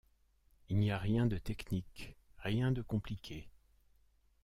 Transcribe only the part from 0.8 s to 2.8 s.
a rien de technique, rien